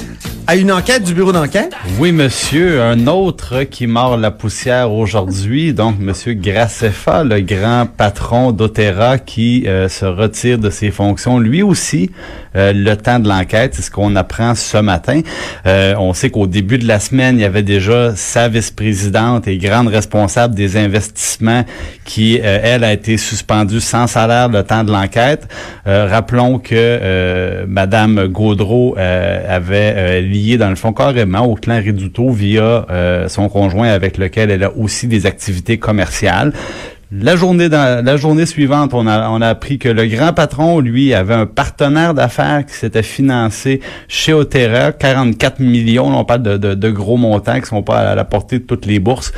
à 0.47 0.57
une 0.57 0.71
enquête 0.71 1.03
du 1.03 1.15
bureau 1.15 1.33
d'enquête? 1.33 1.73
Oui, 1.99 2.13
monsieur. 2.13 2.81
Un 2.83 3.07
autre 3.09 3.65
qui 3.65 3.87
mord 3.87 4.17
la 4.17 4.31
poussière 4.31 4.93
aujourd'hui, 4.93 5.75
donc 5.75 5.99
monsieur 5.99 6.35
Graceffa, 6.35 7.25
le 7.25 7.41
grand 7.41 7.87
patron 7.87 8.53
d'Otera 8.53 9.19
qui 9.19 9.65
euh, 9.67 9.89
se 9.89 10.05
retire 10.05 10.59
de 10.59 10.71
ses 10.71 10.91
fonctions, 10.91 11.39
lui 11.39 11.63
aussi, 11.63 12.11
euh, 12.55 12.73
le 12.73 12.97
temps 12.97 13.19
de 13.19 13.29
l'enquête. 13.29 13.75
C'est 13.75 13.83
ce 13.83 13.91
qu'on 13.91 14.15
apprend 14.15 14.55
ce 14.55 14.79
matin. 14.79 15.21
Euh, 15.67 15.95
on 15.99 16.15
sait 16.15 16.31
qu'au 16.31 16.47
début 16.47 16.79
de 16.79 16.87
la 16.87 17.01
semaine, 17.01 17.39
il 17.39 17.43
y 17.43 17.45
avait 17.45 17.63
déjà 17.63 18.15
sa 18.15 18.49
vice-présidente 18.49 19.49
et 19.49 19.59
grande 19.59 19.89
responsable 19.89 20.55
des 20.55 20.77
investissements 20.77 21.65
qui, 22.05 22.41
euh, 22.43 22.61
elle, 22.63 22.85
a 22.85 22.93
été 22.93 23.17
suspendue 23.17 23.81
sans 23.81 24.07
salaire 24.07 24.49
le 24.49 24.63
temps 24.63 24.85
de 24.85 24.93
l'enquête. 24.93 25.49
Euh, 25.87 26.07
rappelons 26.09 26.59
que 26.59 26.75
euh, 26.75 27.65
Madame 27.69 28.29
Gaudreau 28.29 28.97
avait 28.97 30.23
dans 30.59 30.71
le 30.71 30.77
fond 30.77 30.93
carrément 30.93 31.45
au 31.45 31.55
clan 31.55 31.81
Reduto 31.85 32.31
via 32.31 32.87
euh, 32.91 33.29
son 33.29 33.49
conjoint 33.49 33.89
avec 33.89 34.19
lequel 34.19 34.51
elle 34.51 34.65
a 34.65 34.73
aussi 34.77 35.07
des 35.07 35.27
activités 35.27 35.79
commerciales. 35.79 36.53
La 37.13 37.37
journée 37.37 37.69
dans, 37.69 38.05
la 38.05 38.17
journée 38.17 38.47
suivante, 38.47 38.93
on 38.93 39.07
a, 39.07 39.29
on 39.29 39.41
a 39.41 39.47
appris 39.47 39.79
que 39.79 39.89
le 39.89 40.07
grand 40.07 40.33
patron, 40.33 40.81
lui, 40.81 41.15
avait 41.15 41.35
un 41.35 41.47
partenaire 41.47 42.15
d'affaires 42.15 42.67
qui 42.67 42.75
s'était 42.75 43.05
financé 43.05 43.79
chez 44.09 44.33
Otera, 44.33 44.91
44 44.91 45.61
millions. 45.61 46.19
on 46.19 46.25
parle 46.25 46.43
de, 46.43 46.57
de, 46.57 46.75
de, 46.75 46.91
gros 46.91 47.17
montants 47.17 47.61
qui 47.61 47.67
sont 47.67 47.85
pas 47.85 47.99
à 47.99 48.15
la 48.17 48.25
portée 48.25 48.59
de 48.59 48.65
toutes 48.65 48.87
les 48.87 48.99
bourses. 48.99 49.33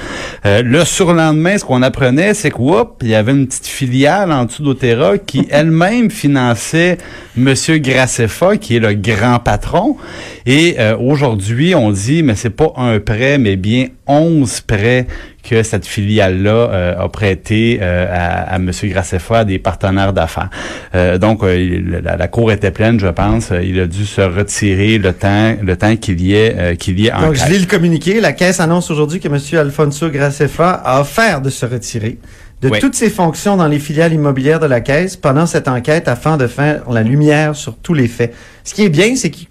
Euh, 0.47 0.63
le 0.63 0.83
surlendemain, 0.87 1.59
ce 1.59 1.67
qu'on 1.67 1.83
apprenait, 1.83 2.33
c'est 2.33 2.51
que, 2.51 2.57
il 3.03 3.09
y 3.09 3.15
avait 3.15 3.33
une 3.33 3.47
petite 3.47 3.67
filiale 3.67 4.33
en 4.33 4.47
dessous 4.47 4.63
d'Otera 4.63 5.19
qui 5.19 5.47
elle-même 5.51 6.11
finançait 6.11 6.97
Monsieur 7.37 7.77
Graceffa, 7.77 8.57
qui 8.57 8.77
est 8.77 8.81
le 8.81 8.95
grand 8.95 9.41
patron. 9.41 9.99
Et 10.47 10.77
euh, 10.79 10.97
aujourd'hui, 10.97 11.75
on 11.75 11.91
dit, 11.91 12.23
mais 12.23 12.35
c'est 12.35 12.49
pas 12.49 12.73
un 12.79 12.99
prêt, 12.99 13.37
mais 13.37 13.57
bien 13.57 13.89
11 14.07 14.63
prêts 14.63 15.07
que 15.49 15.62
cette 15.62 15.87
filiale-là 15.87 16.50
euh, 16.50 17.05
a 17.05 17.09
prêté 17.09 17.78
euh, 17.81 18.07
à, 18.11 18.55
à 18.55 18.57
M. 18.57 18.71
Graceffa, 18.85 19.38
à 19.38 19.45
des 19.45 19.59
partenaires 19.59 20.12
d'affaires. 20.12 20.50
Euh, 20.95 21.17
donc, 21.19 21.40
la, 21.43 22.28
cour 22.28 22.52
était 22.52 22.71
pleine, 22.71 23.00
je 23.00 23.07
pense. 23.07 23.50
Il 23.62 23.81
a 23.81 23.87
dû 23.87 24.05
se 24.05 24.21
retirer 24.21 24.99
le 24.99 25.12
temps, 25.12 25.57
le 25.62 25.76
temps 25.76 25.97
qu'il 25.97 26.21
y 26.21 26.35
ait, 26.35 26.76
qu'il 26.78 27.00
y 27.00 27.07
ait 27.07 27.12
Donc, 27.12 27.35
je 27.35 27.47
lis 27.50 27.59
le 27.59 27.67
communiqué. 27.67 28.21
La 28.21 28.33
Caisse 28.33 28.61
annonce 28.61 28.90
aujourd'hui 28.90 29.21
que 29.21 29.28
M. 29.28 29.38
Alfonso 29.59 30.11
Graceffa 30.11 30.71
a 30.71 31.00
offert 31.00 31.40
de 31.40 31.50
se 31.50 31.64
retirer 31.64 32.19
de 32.61 32.71
toutes 32.81 32.97
ses 32.97 33.09
fonctions 33.09 33.57
dans 33.57 33.69
les 33.69 33.78
filiales 33.78 34.12
immobilières 34.12 34.59
de 34.59 34.67
la 34.67 34.81
Caisse 34.81 35.17
pendant 35.17 35.47
cette 35.47 35.69
enquête 35.69 36.09
afin 36.09 36.37
de 36.37 36.47
faire 36.49 36.90
la 36.90 37.02
lumière 37.02 37.55
sur 37.55 37.76
tous 37.76 37.95
les 37.95 38.09
faits. 38.09 38.35
Ce 38.64 38.75
qui 38.75 38.85
est 38.85 38.88
bien, 38.88 39.14
c'est 39.14 39.31
qu'il 39.31 39.49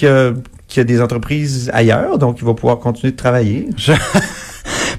y 0.00 0.76
y 0.76 0.80
a 0.80 0.84
des 0.84 1.02
entreprises 1.02 1.70
ailleurs, 1.74 2.18
donc 2.18 2.38
il 2.38 2.44
va 2.44 2.54
pouvoir 2.54 2.78
continuer 2.78 3.10
de 3.10 3.16
travailler. 3.16 3.68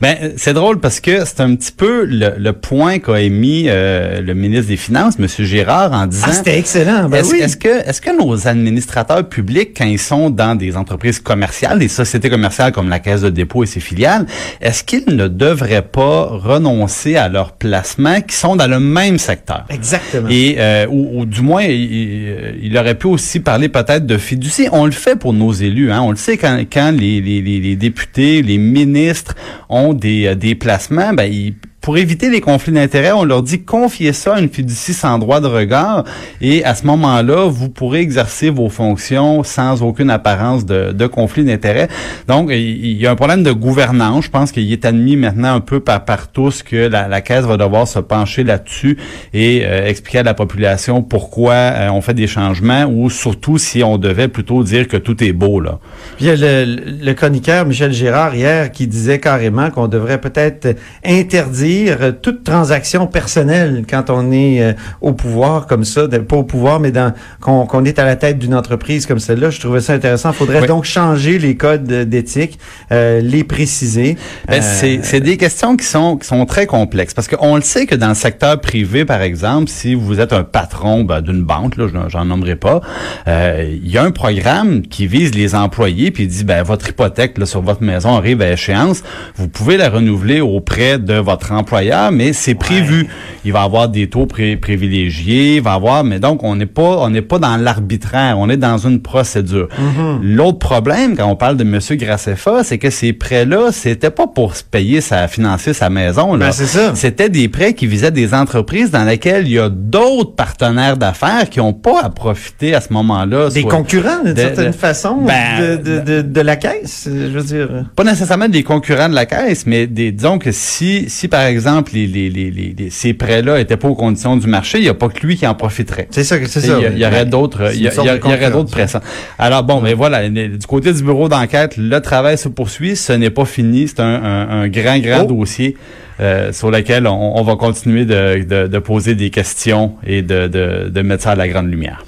Ben, 0.01 0.34
c'est 0.38 0.53
drôle 0.53 0.79
parce 0.79 1.01
que 1.01 1.25
c'est 1.25 1.41
un 1.41 1.56
petit 1.56 1.74
peu 1.74 2.06
le, 2.06 2.51
point 2.51 3.00
qu'a 3.00 3.20
émis 3.20 3.65
euh, 3.68 4.22
le 4.22 4.34
ministre 4.34 4.68
des 4.68 4.77
Finances, 4.77 5.15
M. 5.20 5.27
Girard, 5.27 5.91
en 5.91 6.08
disant... 6.08 6.27
Ah, 6.29 6.34
c'était 6.34 6.58
excellent, 6.58 7.10
ben 7.10 7.18
est-ce, 7.20 7.32
oui. 7.32 7.39
Est-ce 7.41 7.58
que, 7.58 7.88
est-ce 7.88 8.01
que 8.01 8.18
nos 8.18 8.48
administrateurs 8.48 9.27
publics, 9.27 9.72
quand 9.77 9.86
ils 9.86 10.00
sont 10.00 10.29
dans 10.29 10.56
des 10.56 10.77
entreprises 10.77 11.20
commerciales, 11.20 11.79
des 11.79 11.89
sociétés 11.89 12.29
commerciales 12.29 12.72
comme 12.72 12.88
la 12.89 13.00
Caisse 13.00 13.22
de 13.22 13.29
dépôt 13.29 13.63
et 13.63 13.65
ses 13.65 13.82
filiales, 13.82 14.25
est-ce 14.62 14.84
qu'ils 14.84 15.15
ne 15.15 15.27
devraient 15.27 15.82
pas 15.82 16.27
renoncer 16.27 17.18
à 17.18 17.27
leurs 17.27 17.53
placements 17.53 18.22
qui 18.22 18.36
sont 18.36 18.56
dans 18.56 18.68
le 18.68 18.79
même 18.79 19.18
secteur? 19.18 19.65
Exactement. 19.70 20.29
Et, 20.29 20.56
euh, 20.60 20.88
ou, 20.89 21.25
du 21.25 21.41
moins, 21.41 21.63
il, 21.63 22.75
aurait 22.77 22.96
pu 22.96 23.08
aussi 23.08 23.41
parler 23.41 23.68
peut-être 23.68 24.06
de 24.06 24.18
fiducie. 24.18 24.68
On 24.72 24.86
le 24.86 24.91
fait 24.91 25.18
pour 25.18 25.34
nos 25.34 25.51
élus, 25.51 25.91
hein. 25.91 26.01
On 26.01 26.12
le 26.12 26.18
sait 26.18 26.38
quand, 26.38 26.58
quand 26.72 26.91
les, 26.98 27.20
les, 27.20 27.41
les 27.41 27.75
députés, 27.75 28.41
les 28.41 28.58
ministres 28.58 29.36
ont 29.68 29.88
des, 29.93 30.27
euh, 30.27 30.36
des 30.36 30.55
placements, 30.55 31.13
ben, 31.13 31.31
ils 31.31 31.53
pour 31.81 31.98
éviter 31.98 32.29
les 32.29 32.41
conflits 32.41 32.74
d'intérêts, 32.74 33.13
on 33.13 33.24
leur 33.24 33.41
dit 33.41 33.62
confiez 33.62 34.12
ça 34.12 34.36
à 34.36 34.39
une 34.39 34.50
fiducie 34.50 34.93
sans 34.93 35.17
droit 35.17 35.39
de 35.39 35.48
regard 35.48 36.03
et 36.41 36.63
à 36.65 36.75
ce 36.75 36.86
moment-là, 36.86 37.48
vous 37.48 37.69
pourrez 37.69 38.01
exercer 38.01 38.50
vos 38.50 38.69
fonctions 38.69 39.43
sans 39.43 39.81
aucune 39.81 40.09
apparence 40.09 40.65
de, 40.65 40.91
de 40.91 41.07
conflit 41.07 41.45
d'intérêts. 41.45 41.88
Donc, 42.27 42.50
il 42.51 42.98
y 42.98 43.07
a 43.07 43.12
un 43.12 43.15
problème 43.15 43.43
de 43.43 43.51
gouvernance. 43.51 44.25
Je 44.25 44.29
pense 44.29 44.51
qu'il 44.51 44.71
est 44.71 44.83
admis 44.86 45.15
maintenant 45.15 45.55
un 45.55 45.62
peu 45.62 45.79
par, 45.79 46.03
par 46.03 46.27
tous 46.27 46.63
que 46.63 46.75
la, 46.75 47.07
la 47.07 47.21
Caisse 47.21 47.45
va 47.45 47.55
devoir 47.55 47.88
se 47.88 48.00
pencher 48.00 48.43
là-dessus 48.43 48.98
et 49.33 49.63
euh, 49.63 49.88
expliquer 49.88 50.19
à 50.19 50.24
la 50.24 50.33
population 50.33 51.01
pourquoi 51.01 51.53
euh, 51.53 51.89
on 51.91 52.01
fait 52.01 52.13
des 52.13 52.27
changements 52.27 52.86
ou 52.86 53.09
surtout 53.09 53.57
si 53.57 53.83
on 53.83 53.98
devait 53.98 54.27
plutôt 54.27 54.63
dire 54.63 54.88
que 54.88 54.98
tout 54.98 55.24
est 55.24 55.33
beau. 55.33 55.62
Là. 55.62 55.79
il 56.19 56.27
y 56.27 56.29
a 56.29 56.36
le, 56.36 56.65
le 57.01 57.13
chroniqueur 57.13 57.65
Michel 57.65 57.93
Gérard 57.93 58.36
hier 58.36 58.71
qui 58.71 58.88
disait 58.88 59.19
carrément 59.19 59.71
qu'on 59.71 59.88
devrait 59.88 60.19
peut-être 60.19 60.75
interdire 61.05 61.68
euh, 61.69 62.11
toute 62.11 62.43
transaction 62.43 63.07
personnelle 63.07 63.83
quand 63.89 64.09
on 64.09 64.31
est 64.31 64.61
euh, 64.61 64.73
au 65.01 65.13
pouvoir 65.13 65.67
comme 65.67 65.83
ça, 65.83 66.07
pas 66.07 66.35
au 66.35 66.43
pouvoir, 66.43 66.79
mais 66.79 66.91
dans 66.91 67.13
qu'on 67.39 67.85
est 67.85 67.99
à 67.99 68.05
la 68.05 68.15
tête 68.15 68.39
d'une 68.39 68.55
entreprise 68.55 69.05
comme 69.05 69.19
celle-là. 69.19 69.49
Je 69.49 69.59
trouvais 69.59 69.81
ça 69.81 69.93
intéressant. 69.93 70.31
Il 70.31 70.35
faudrait 70.35 70.67
donc 70.67 70.85
changer 70.85 71.39
les 71.39 71.55
codes 71.55 71.83
d'éthique, 71.83 72.59
euh, 72.91 73.21
les 73.21 73.43
préciser. 73.43 74.17
Ben, 74.47 74.61
c'est 74.61 75.19
des 75.19 75.38
questions 75.38 75.75
qui 75.75 75.85
sont 75.85 76.17
qui 76.17 76.27
sont 76.27 76.45
très 76.45 76.65
complexes 76.65 77.13
parce 77.13 77.27
qu'on 77.27 77.55
le 77.55 77.61
sait 77.61 77.85
que 77.85 77.95
dans 77.95 78.09
le 78.09 78.15
secteur 78.15 78.59
privé, 78.59 79.05
par 79.05 79.21
exemple, 79.21 79.69
si 79.69 79.95
vous 79.95 80.19
êtes 80.19 80.33
un 80.33 80.43
patron 80.43 81.03
ben, 81.03 81.21
d'une 81.21 81.43
banque, 81.43 81.77
là, 81.77 81.88
j'en 82.07 82.25
nommerai 82.25 82.55
pas, 82.55 82.81
il 83.27 83.89
y 83.89 83.97
a 83.97 84.03
un 84.03 84.11
programme 84.11 84.81
qui 84.81 85.07
vise 85.07 85.33
les 85.35 85.55
employés 85.55 86.11
puis 86.11 86.23
il 86.23 86.29
dit 86.29 86.43
ben 86.43 86.63
votre 86.63 86.89
hypothèque 86.89 87.38
là, 87.38 87.45
sur 87.45 87.61
votre 87.61 87.83
maison 87.83 88.15
arrive 88.15 88.41
à 88.41 88.51
échéance, 88.51 89.03
vous 89.35 89.47
pouvez 89.47 89.77
la 89.77 89.89
renouveler 89.89 90.41
auprès 90.41 90.99
de 90.99 91.15
votre 91.15 91.51
employeur, 91.60 92.12
mais 92.12 92.34
c'est 92.34 92.56
prévu. 92.56 93.08
Il 93.46 93.54
va 93.54 93.63
avoir 93.63 93.89
des 93.89 94.10
taux 94.10 94.25
privilégiés, 94.25 95.58
il 95.58 95.62
va 95.62 95.74
avoir, 95.74 96.04
mais 96.04 96.20
donc 96.20 96.44
on 96.44 96.56
n'est 96.56 96.66
pas, 96.66 96.98
on 97.00 97.10
n'est 97.10 97.22
pas 97.22 97.39
dans 97.39 97.58
l'arbitraire, 97.58 98.38
on 98.38 98.50
est 98.50 98.58
dans 98.58 98.78
une 98.78 99.01
procédure. 99.01 99.68
Mm-hmm. 99.70 100.20
L'autre 100.22 100.60
problème 100.60 101.16
quand 101.16 101.28
on 101.28 101.36
parle 101.36 101.58
de 101.58 101.63
Monsieur 101.63 101.96
Graceffa, 101.96 102.63
c'est 102.63 102.78
que 102.78 102.89
ces 102.89 103.13
prêts-là, 103.13 103.72
c'était 103.72 104.10
pas 104.10 104.28
pour 104.28 104.56
se 104.56 104.63
payer 104.63 105.01
sa, 105.01 105.28
financer 105.28 105.74
sa 105.74 105.89
maison. 105.89 106.36
Là. 106.36 106.50
Ben. 106.50 106.96
C'était 106.96 107.30
des 107.30 107.48
prêts 107.48 107.74
qui 107.74 107.88
visaient 107.88 108.12
des 108.12 108.34
entreprises 108.34 108.92
dans 108.92 109.04
lesquelles 109.04 109.48
il 109.48 109.54
y 109.54 109.60
a 109.60 109.70
d'autres 109.70 110.36
partenaires 110.36 110.98
d'affaires 110.98 111.50
qui 111.50 111.60
n'ont 111.60 111.74
pas 111.74 112.01
à 112.04 112.10
profiter 112.10 112.75
à 112.75 112.82
ce 112.82 112.94
moment-là. 112.94 113.50
Des 113.50 113.63
concurrents, 113.63 114.24
d'une 114.24 114.36
certaine 114.36 114.74
façon, 114.74 115.22
ben, 115.25 115.78
de, 115.78 116.00
de, 116.00 116.22
de, 116.22 116.42
la 116.42 116.56
caisse, 116.56 117.08
je 117.12 117.38
veux 117.38 117.44
dire. 117.44 117.86
Pas 117.96 118.04
nécessairement 118.04 118.50
des 118.50 118.63
concurrents 118.63 119.10
de 119.10 119.16
la 119.16 119.25
caisse, 119.25 119.66
mais 119.66 119.88
des, 119.88 120.12
disons 120.12 120.39
que 120.39 120.51
si, 120.51 121.10
si 121.10 121.28
par 121.28 121.42
exemple, 121.50 121.91
les, 121.94 122.08
les, 122.08 122.29
les, 122.29 122.89
ces 122.89 123.13
prêts-là 123.13 123.60
étaient 123.60 123.77
pas 123.77 123.89
aux 123.89 123.96
conditions 123.96 124.38
du 124.38 124.48
marché, 124.48 124.77
il 124.77 124.84
n'y 124.84 124.89
a 124.89 124.94
pas 124.94 125.10
que 125.10 125.25
lui 125.25 125.36
qui 125.36 125.46
en 125.46 125.56
profiterait. 125.56 126.08
C'est 126.12 126.24
ça, 126.24 126.38
c'est 126.46 126.62
ça. 126.62 126.79
Il 126.79 126.98
y, 126.98 127.06
aurait 127.06 127.25
d'autres, 127.25 127.75
il 127.75 127.82
y, 127.82 127.88
aurait 127.88 128.51
d'autres 128.51 128.72
pressants. 128.72 129.01
Alors 129.38 129.63
bon, 129.63 129.82
mais 129.82 129.94
voilà, 129.94 130.29
du 130.29 130.58
côté 130.68 130.94
du 130.94 131.03
bureau 131.03 131.27
d'enquête, 131.27 131.75
le 131.77 132.00
travail 132.00 132.38
se 132.38 132.48
poursuit. 132.48 132.96
Ce 132.96 133.13
n'est 133.13 133.29
pas 133.29 133.46
fini. 133.46 133.88
C'est 133.88 134.00
un, 134.00 134.06
un, 134.50 134.68
grand, 134.70 135.00
grand 135.00 135.25
oh. 135.27 135.34
dossier. 135.34 135.75
Euh, 136.22 136.51
sur 136.51 136.70
lequel 136.70 137.08
on, 137.08 137.41
va 137.44 137.56
continuer 137.56 138.03
de, 138.03 138.44
de, 138.44 138.68
de, 138.68 138.79
poser 138.79 139.15
des 139.15 139.29
questions 139.29 139.94
et 140.06 140.22
de, 140.22 140.50
de, 140.50 140.89
de 140.89 141.01
mettre 141.01 141.24
ça 141.24 141.32
à 141.32 141.36
la 141.36 141.48
grande 141.48 141.72
lumière. 141.72 142.03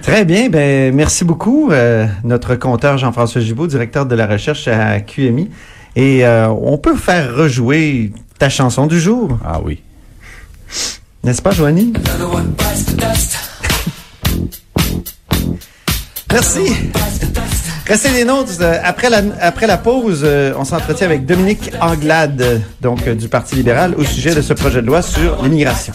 Très 0.00 0.24
bien, 0.24 0.48
ben 0.48 0.94
merci 0.94 1.26
beaucoup, 1.26 1.70
euh, 1.70 2.06
notre 2.24 2.54
compteur 2.54 2.96
Jean-François 2.96 3.42
Gibault, 3.42 3.66
directeur 3.66 4.06
de 4.06 4.14
la 4.14 4.26
recherche 4.26 4.66
à 4.66 4.98
QMI. 5.00 5.50
Et 5.94 6.24
euh, 6.24 6.48
on 6.48 6.78
peut 6.78 6.96
faire 6.96 7.34
rejouer 7.34 8.12
ta 8.40 8.48
chanson 8.48 8.86
du 8.86 8.98
jour. 8.98 9.38
Ah 9.44 9.60
oui. 9.62 9.82
N'est-ce 11.22 11.42
pas, 11.42 11.50
Joanie? 11.50 11.92
Merci. 16.32 16.60
Restez 17.86 18.12
des 18.12 18.24
nôtres. 18.24 18.52
Euh, 18.62 18.78
après 18.82 19.10
la, 19.10 19.20
après 19.42 19.66
la 19.66 19.76
pause, 19.76 20.22
euh, 20.24 20.54
on 20.56 20.64
s'entretient 20.64 21.06
avec 21.06 21.26
Dominique 21.26 21.70
Anglade, 21.82 22.62
donc 22.80 23.06
du 23.10 23.28
Parti 23.28 23.56
libéral, 23.56 23.94
au 23.98 24.04
sujet 24.04 24.34
de 24.34 24.40
ce 24.40 24.54
projet 24.54 24.80
de 24.80 24.86
loi 24.86 25.02
sur 25.02 25.42
l'immigration. 25.42 25.92